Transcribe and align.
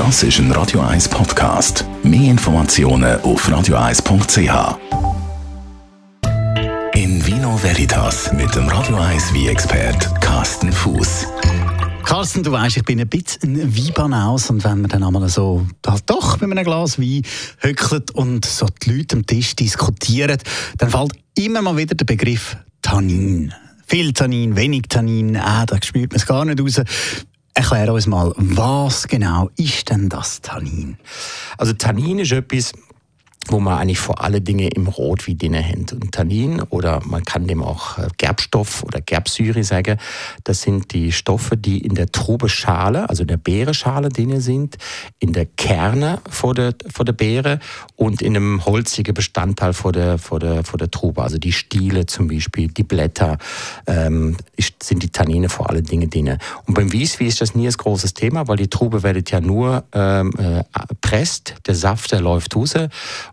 Das 0.00 0.22
ist 0.22 0.38
ein 0.38 0.50
Radio 0.52 0.80
1 0.80 1.10
Podcast. 1.10 1.84
Mehr 2.02 2.30
Informationen 2.30 3.20
auf 3.20 3.46
radio1.ch. 3.46 4.78
In 6.94 7.26
Vino 7.26 7.62
Veritas 7.62 8.32
mit 8.32 8.54
dem 8.54 8.66
Radio 8.68 8.96
1 8.96 9.34
wie 9.34 9.48
expert 9.48 10.08
Carsten 10.22 10.72
Fuß. 10.72 11.26
Carsten, 12.02 12.42
du 12.42 12.50
weißt, 12.50 12.78
ich 12.78 12.84
bin 12.84 12.98
ein 12.98 13.10
bisschen 13.10 13.60
ein 13.60 13.76
Weinbanaus 13.76 14.48
und 14.48 14.64
wenn 14.64 14.80
man 14.80 14.88
dann 14.88 15.04
einmal 15.04 15.28
so 15.28 15.66
halt 15.86 16.04
doch 16.06 16.40
mit 16.40 16.50
einem 16.50 16.64
Glas 16.64 16.98
Wein 16.98 17.20
höckelt 17.58 18.10
und 18.12 18.46
so 18.46 18.68
die 18.82 18.96
Leute 18.96 19.16
am 19.16 19.26
Tisch 19.26 19.54
diskutieren, 19.54 20.38
dann 20.78 20.88
fällt 20.88 21.12
immer 21.36 21.60
mal 21.60 21.76
wieder 21.76 21.94
der 21.94 22.06
Begriff 22.06 22.56
Tannin. 22.80 23.52
Viel 23.86 24.14
Tannin, 24.14 24.56
wenig 24.56 24.84
Tannin, 24.88 25.36
ah, 25.36 25.66
da 25.66 25.76
spürt 25.82 26.12
man 26.12 26.16
es 26.16 26.24
gar 26.24 26.46
nicht 26.46 26.58
raus. 26.58 26.80
Erklär 27.54 27.92
uns 27.92 28.06
mal, 28.06 28.32
was 28.36 29.08
genau 29.08 29.50
ist 29.56 29.90
denn 29.90 30.08
das 30.08 30.40
Tannin? 30.40 30.96
Also 31.58 31.72
Tannin 31.72 32.20
ist 32.20 32.32
etwas, 32.32 32.72
wo 33.50 33.60
man 33.60 33.78
eigentlich 33.78 33.98
vor 33.98 34.22
alle 34.22 34.40
Dinge 34.40 34.68
im 34.68 34.86
Rotwein 34.86 35.38
drin 35.38 35.56
hat. 35.56 35.92
Und 35.92 36.12
Tannin 36.12 36.62
oder 36.70 37.00
man 37.04 37.24
kann 37.24 37.46
dem 37.46 37.62
auch 37.62 37.98
äh, 37.98 38.08
Gerbstoff 38.16 38.82
oder 38.84 39.00
Gerbsäure 39.00 39.64
sagen, 39.64 39.98
das 40.44 40.62
sind 40.62 40.92
die 40.92 41.12
Stoffe, 41.12 41.56
die 41.56 41.78
in 41.78 41.94
der 41.94 42.10
Trubeschale, 42.10 43.08
also 43.08 43.22
in 43.22 43.28
der 43.28 43.36
Beereschale 43.36 44.08
drin 44.08 44.40
sind, 44.40 44.76
in 45.18 45.32
der 45.32 45.46
Kerne 45.46 46.20
vor 46.28 46.54
der, 46.54 46.74
vor 46.92 47.04
der 47.04 47.12
Beere 47.12 47.58
und 47.96 48.22
in 48.22 48.36
einem 48.36 48.64
holzigen 48.64 49.14
Bestandteil 49.14 49.72
vor 49.72 49.92
der, 49.92 50.18
vor 50.18 50.38
der, 50.38 50.64
vor 50.64 50.78
der 50.78 50.90
Trube. 50.90 51.22
Also 51.22 51.38
die 51.38 51.52
Stiele 51.52 52.06
zum 52.06 52.28
Beispiel, 52.28 52.68
die 52.68 52.84
Blätter, 52.84 53.38
ähm, 53.86 54.36
sind 54.82 55.02
die 55.02 55.10
Tannine 55.10 55.48
vor 55.48 55.70
alle 55.70 55.82
Dinge 55.82 56.08
drin. 56.08 56.38
Und 56.66 56.74
beim 56.74 56.92
Wieswi 56.92 57.26
ist 57.26 57.40
das 57.40 57.54
nie 57.54 57.66
ein 57.66 57.72
großes 57.72 58.14
Thema, 58.14 58.48
weil 58.48 58.56
die 58.56 58.68
Trube 58.68 59.02
wird 59.02 59.30
ja 59.30 59.40
nur 59.40 59.84
ähm, 59.92 60.32
äh, 61.10 61.20
presst, 61.20 61.54
der 61.66 61.74
Saft, 61.74 62.12
der 62.12 62.20
läuft 62.20 62.54
raus 62.56 62.74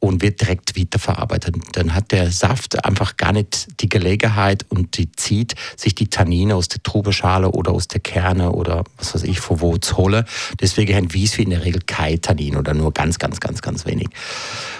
und 0.00 0.22
wird 0.22 0.40
direkt 0.40 0.78
weiterverarbeitet. 0.78 1.56
Dann 1.72 1.94
hat 1.94 2.12
der 2.12 2.30
Saft 2.30 2.84
einfach 2.84 3.16
gar 3.16 3.32
nicht 3.32 3.68
die 3.80 3.88
Gelegenheit 3.88 4.66
und 4.68 4.96
die 4.98 5.12
zieht 5.12 5.54
sich 5.76 5.94
die 5.94 6.08
Tannine 6.08 6.56
aus 6.56 6.68
der 6.68 6.82
Trubeschale 6.82 7.50
oder 7.50 7.72
aus 7.72 7.88
der 7.88 8.00
Kerne 8.00 8.52
oder 8.52 8.84
was 8.96 9.14
weiß 9.14 9.22
ich, 9.24 9.40
von 9.40 9.60
wo 9.60 9.76
zu 9.78 9.96
holen. 9.96 10.24
Deswegen 10.60 10.96
haben 10.96 11.14
Wieswi 11.14 11.44
in 11.44 11.50
der 11.50 11.64
Regel 11.64 11.82
kein 11.86 12.20
Tannin 12.20 12.56
oder 12.56 12.74
nur 12.74 12.92
ganz, 12.92 13.18
ganz, 13.18 13.40
ganz, 13.40 13.62
ganz 13.62 13.86
wenig. 13.86 14.08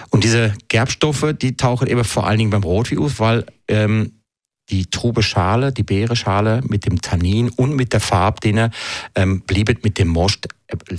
Und 0.09 0.23
diese 0.23 0.53
Gerbstoffe, 0.67 1.33
die 1.41 1.55
tauchen 1.55 1.87
eben 1.87 2.03
vor 2.03 2.27
allen 2.27 2.39
Dingen 2.39 2.51
beim 2.51 2.63
Rotwein 2.63 2.99
auf, 2.99 3.19
weil 3.19 3.45
ähm, 3.67 4.11
die 4.69 4.85
Trubeschale, 4.85 5.71
die 5.71 5.83
Beereschale 5.83 6.61
mit 6.67 6.85
dem 6.85 7.01
Tannin 7.01 7.49
und 7.49 7.75
mit 7.75 7.93
der 7.93 7.99
Farbe 7.99 8.71
ähm, 9.15 9.41
bliebet 9.41 9.83
mit 9.83 9.97
dem 9.97 10.07
Most 10.07 10.47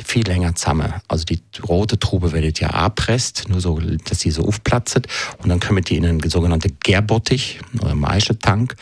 viel 0.04 0.26
länger 0.26 0.54
zusammen. 0.54 0.92
Also 1.08 1.24
die 1.24 1.40
rote 1.66 1.98
Trube 1.98 2.32
wird 2.32 2.60
ja 2.60 2.70
abpresst, 2.70 3.48
nur 3.48 3.60
so, 3.60 3.80
dass 3.80 4.20
sie 4.20 4.30
so 4.30 4.44
aufplatzt. 4.46 5.00
Und 5.42 5.48
dann 5.48 5.60
kommen 5.60 5.82
die 5.82 5.96
in 5.96 6.06
einen 6.06 6.28
sogenannten 6.28 6.76
Gärbottich 6.80 7.60
oder 7.80 7.94
Maischetank. 7.94 8.74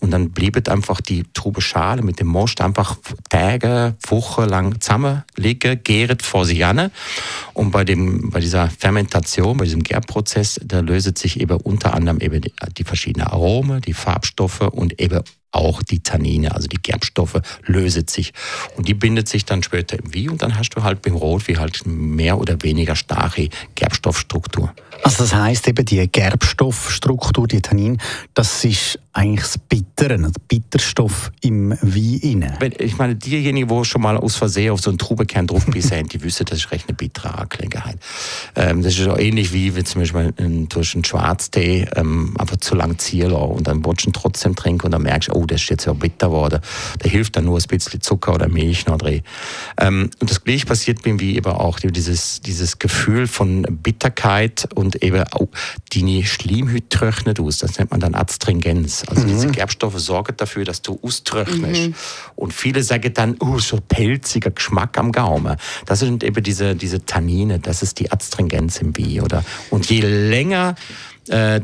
Und 0.00 0.10
dann 0.10 0.30
bliebet 0.30 0.68
einfach 0.68 1.00
die 1.00 1.24
Trubeschale 1.34 2.02
mit 2.02 2.20
dem 2.20 2.28
Most 2.28 2.60
einfach 2.60 2.96
Tage, 3.28 3.96
Wochen 4.08 4.44
lang 4.44 4.80
zusammen 4.80 5.22
liegen, 5.36 5.82
gäret 5.82 6.22
vor 6.22 6.44
sich 6.44 6.64
an. 6.64 6.90
Und 7.54 7.70
bei, 7.70 7.84
dem, 7.84 8.30
bei 8.30 8.40
dieser 8.40 8.70
Fermentation, 8.70 9.56
bei 9.56 9.64
diesem 9.64 9.82
Gärprozess, 9.82 10.60
da 10.64 10.80
löst 10.80 11.18
sich 11.18 11.40
eben 11.40 11.56
unter 11.58 11.94
anderem 11.94 12.20
eben 12.20 12.40
die, 12.40 12.52
die 12.76 12.84
verschiedenen 12.84 13.28
Aromen, 13.28 13.80
die 13.80 13.94
Farbstoffe 13.94 14.60
und 14.60 15.00
eben 15.00 15.22
auch 15.52 15.82
die 15.82 16.00
Tannine, 16.00 16.54
also 16.54 16.68
die 16.68 16.80
Gerbstoffe, 16.80 17.40
löset 17.64 18.10
sich. 18.10 18.32
Und 18.76 18.88
die 18.88 18.94
bindet 18.94 19.28
sich 19.28 19.44
dann 19.44 19.62
später 19.62 19.98
im 19.98 20.12
Wie 20.12 20.28
und 20.28 20.42
dann 20.42 20.58
hast 20.58 20.70
du 20.70 20.82
halt 20.82 21.02
beim 21.02 21.14
Rotwein 21.14 21.58
halt 21.58 21.86
mehr 21.86 22.38
oder 22.38 22.62
weniger 22.62 22.96
starke 22.96 23.48
Gerbstoffstruktur. 23.74 24.74
Also 25.02 25.24
das 25.24 25.34
heißt 25.34 25.68
eben 25.68 25.84
die 25.84 26.06
Gerbstoffstruktur, 26.08 27.46
die 27.46 27.62
Tannin, 27.62 27.98
das 28.34 28.64
ist 28.64 28.98
eigentlich 29.16 29.40
das 29.40 29.58
Bittere, 29.58 30.18
der 30.18 30.30
Bitterstoff 30.46 31.32
im 31.40 31.70
Wein 31.70 32.54
Ich 32.78 32.98
meine, 32.98 33.16
diejenigen, 33.16 33.66
die 33.66 33.84
schon 33.86 34.02
mal 34.02 34.18
aus 34.18 34.36
Versehen 34.36 34.72
auf 34.72 34.80
so 34.80 34.90
einen 34.90 34.98
Trubekern 34.98 35.46
drauf 35.46 35.64
sind, 35.74 36.12
die 36.12 36.22
wissen, 36.22 36.44
das 36.44 36.58
ist 36.58 36.70
recht 36.70 36.86
eine 36.86 36.96
bittere 36.96 37.34
Angelegenheit. 37.34 37.96
Ähm, 38.54 38.82
das 38.82 38.98
ist 38.98 39.08
auch 39.08 39.18
ähnlich 39.18 39.54
wie, 39.54 39.74
wenn 39.74 39.86
zum 39.86 40.02
Beispiel 40.02 40.34
ein, 40.36 40.68
durch 40.68 40.94
einen 40.94 41.04
Schwarztee 41.04 41.88
ähm, 41.96 42.34
einfach 42.38 42.58
zu 42.58 42.74
lang 42.74 42.98
ziehen 42.98 43.32
und 43.32 43.66
dann 43.66 43.82
willst 43.86 44.04
du 44.04 44.10
ihn 44.10 44.12
trotzdem 44.12 44.54
trinken 44.54 44.86
und 44.86 44.92
dann 44.92 45.02
merkst 45.02 45.30
du, 45.30 45.32
oh, 45.32 45.46
das 45.46 45.62
ist 45.62 45.70
jetzt 45.70 45.86
ja 45.86 45.94
bitter 45.94 46.26
geworden. 46.26 46.60
Da 46.98 47.08
hilft 47.08 47.36
dann 47.36 47.46
nur 47.46 47.58
ein 47.58 47.64
bisschen 47.66 48.02
Zucker 48.02 48.34
oder 48.34 48.48
Milch 48.48 48.86
noch 48.86 48.98
drin. 48.98 49.22
Ähm, 49.80 50.10
und 50.20 50.30
das 50.30 50.44
gleiche 50.44 50.66
passiert 50.66 51.02
beim 51.02 51.18
Wein 51.18 51.30
eben 51.30 51.52
auch, 51.52 51.80
dieses, 51.80 52.42
dieses 52.42 52.78
Gefühl 52.78 53.26
von 53.26 53.62
Bitterkeit 53.82 54.68
und 54.74 55.02
eben 55.02 55.24
auch 55.32 55.48
deine 55.94 56.22
Schleimhaut 56.22 56.90
trocknet 56.90 57.40
aus. 57.40 57.58
Das 57.58 57.78
nennt 57.78 57.92
man 57.92 58.00
dann 58.00 58.14
Astringenz. 58.14 59.05
Also 59.08 59.22
mhm. 59.22 59.28
diese 59.28 59.48
Gerbstoffe 59.48 59.98
sorgen 59.98 60.34
dafür, 60.36 60.64
dass 60.64 60.82
du 60.82 60.98
austrocknest. 61.02 61.88
Mhm. 61.88 61.94
Und 62.34 62.52
viele 62.52 62.82
sagen 62.82 63.12
dann, 63.14 63.36
oh, 63.40 63.58
so 63.58 63.78
pelziger 63.80 64.50
Geschmack 64.50 64.98
am 64.98 65.12
Gaumen. 65.12 65.56
Das 65.86 66.00
sind 66.00 66.24
eben 66.24 66.42
diese, 66.42 66.74
diese 66.74 67.04
Tannine, 67.04 67.58
das 67.58 67.82
ist 67.82 67.98
die 67.98 68.10
Astringenz 68.10 68.78
im 68.78 68.96
Wein. 68.96 69.20
Oder? 69.20 69.44
Und 69.70 69.88
je 69.88 70.00
länger 70.00 70.74
äh, 71.28 71.60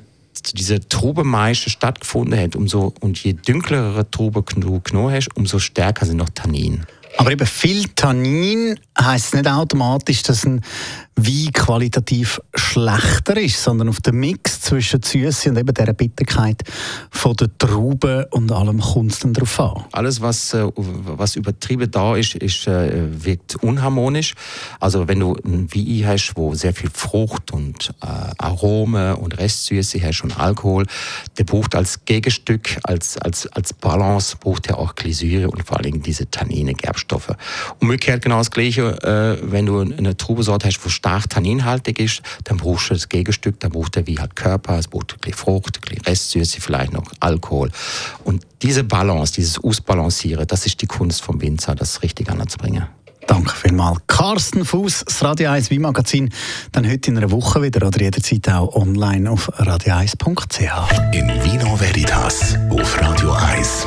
diese 0.55 0.81
Trubemeische 0.89 1.71
stattgefunden 1.71 2.39
hat, 2.39 2.57
umso, 2.57 2.95
und 3.01 3.19
je 3.23 3.35
dunklere 3.35 4.11
Trube 4.11 4.45
du 4.57 4.81
genommen 4.81 5.15
hast, 5.15 5.29
umso 5.37 5.59
stärker 5.59 6.07
sind 6.07 6.17
noch 6.17 6.31
Tannin. 6.31 6.85
Aber 7.19 7.31
eben 7.31 7.47
viel 7.47 7.89
Tannin 7.95 8.81
heisst 8.99 9.35
nicht 9.35 9.47
automatisch, 9.47 10.23
dass 10.23 10.45
ein 10.45 10.63
Wein 11.17 11.53
qualitativ 11.53 12.41
schlechter 12.55 13.37
ist, 13.37 13.63
sondern 13.63 13.89
auf 13.89 14.01
den 14.01 14.17
Mix 14.17 14.63
zwischen 14.63 15.03
Süße 15.03 15.51
und 15.51 15.59
eben 15.59 15.75
dieser 15.75 15.93
Bitterkeit 15.93 16.63
von 17.11 17.35
der 17.37 17.49
Trauben 17.59 18.25
und 18.31 18.51
allem 18.51 18.81
kommt 18.81 19.13
es 19.13 19.19
dann 19.19 19.35
darauf 19.35 19.61
an. 19.61 19.85
Alles, 19.93 20.21
was, 20.21 20.55
äh, 20.55 20.67
was 20.75 21.37
übertrieben 21.37 21.91
da 21.91 22.17
ist, 22.17 22.35
ist 22.37 22.67
äh, 22.67 23.09
wirkt 23.25 23.57
unharmonisch. 23.57 24.35
Also 24.81 25.07
wenn 25.07 25.21
du 25.21 25.37
ein 25.45 25.69
Wein 25.75 26.07
hast, 26.09 26.33
wo 26.37 26.55
sehr 26.55 26.73
viel 26.73 26.91
Frucht 26.93 27.53
und 27.53 27.91
äh, 28.03 28.07
Aromen 28.39 29.15
und 29.17 29.39
Restsüße 29.39 30.01
hast 30.03 30.23
und 30.23 30.39
Alkohol, 30.39 30.87
der 31.37 31.45
braucht 31.45 31.75
als 31.75 32.05
Gegenstück, 32.05 32.79
als, 32.85 33.19
als, 33.19 33.47
als 33.49 33.73
Balance, 33.75 34.37
braucht 34.41 34.67
er 34.69 34.79
auch 34.79 34.95
Glysyre 34.95 35.51
und 35.51 35.63
vor 35.65 35.79
allem 35.79 36.03
diese 36.03 36.31
Tannine, 36.31 36.75
Gerbstoffe. 36.75 37.33
Umgekehrt 37.81 38.23
genau 38.23 38.39
das 38.39 38.51
Gleiche, 38.51 39.03
äh, 39.03 39.39
wenn 39.43 39.67
du 39.67 39.81
eine 39.81 40.17
Trubesorte 40.17 40.69
hast, 40.69 40.85
wo 40.85 40.89
stark 41.03 41.29
tanninhaltig 41.29 41.99
ist, 41.99 42.23
dann 42.45 42.59
brauchst 42.59 42.91
du 42.91 42.95
das 42.95 43.09
Gegenstück, 43.09 43.59
dann 43.61 43.73
braucht 43.73 43.97
er 43.97 44.07
wie 44.07 44.19
halt 44.19 44.37
Körper, 44.37 44.79
es 44.79 44.87
braucht 44.87 45.13
ein 45.13 45.19
bisschen 45.21 45.37
Frucht, 45.37 45.79
ein 45.79 45.81
bisschen 45.81 46.05
Restsüße, 46.05 46.61
vielleicht 46.61 46.93
noch 46.93 47.05
Alkohol. 47.19 47.71
Und 48.25 48.47
diese 48.63 48.85
Balance, 48.85 49.35
dieses 49.35 49.63
Ausbalancieren, 49.63 50.47
das 50.47 50.65
ist 50.65 50.81
die 50.81 50.87
Kunst 50.87 51.23
vom 51.23 51.41
Winzer, 51.41 51.75
das 51.75 52.03
richtig 52.03 52.31
anzubringen. 52.31 52.87
Danke 53.27 53.55
vielmals. 53.55 54.01
Carsten 54.07 54.65
Fuß, 54.65 55.05
das 55.07 55.23
Radio 55.23 55.51
1 55.51 55.71
Wein-Magazin. 55.71 56.31
Dann 56.73 56.89
heute 56.91 57.11
in 57.11 57.19
einer 57.19 57.31
Woche 57.31 57.63
wieder 57.63 57.87
oder 57.87 58.01
jederzeit 58.01 58.49
auch 58.49 58.75
online 58.75 59.31
auf 59.31 59.49
radio1.ch. 59.61 61.15
In 61.15 61.29
Vino 61.45 61.79
Veritas 61.79 62.57
auf 62.71 63.01
Radio 63.01 63.33
1. 63.33 63.87